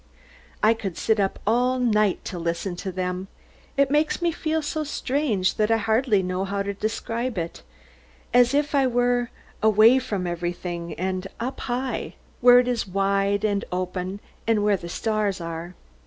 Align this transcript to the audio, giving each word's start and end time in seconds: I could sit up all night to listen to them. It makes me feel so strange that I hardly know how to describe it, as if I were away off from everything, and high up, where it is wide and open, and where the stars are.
I 0.63 0.73
could 0.73 0.97
sit 0.97 1.19
up 1.19 1.37
all 1.45 1.77
night 1.77 2.25
to 2.25 2.39
listen 2.39 2.75
to 2.77 2.91
them. 2.91 3.27
It 3.77 3.91
makes 3.91 4.19
me 4.19 4.31
feel 4.31 4.63
so 4.63 4.83
strange 4.83 5.57
that 5.57 5.69
I 5.69 5.77
hardly 5.77 6.23
know 6.23 6.43
how 6.43 6.63
to 6.63 6.73
describe 6.73 7.37
it, 7.37 7.61
as 8.33 8.55
if 8.55 8.73
I 8.73 8.87
were 8.87 9.29
away 9.61 9.97
off 9.97 10.01
from 10.03 10.25
everything, 10.25 10.95
and 10.95 11.27
high 11.39 12.05
up, 12.07 12.13
where 12.41 12.57
it 12.57 12.67
is 12.67 12.87
wide 12.87 13.45
and 13.45 13.63
open, 13.71 14.21
and 14.47 14.63
where 14.63 14.75
the 14.75 14.89
stars 14.89 15.39
are. 15.39 15.75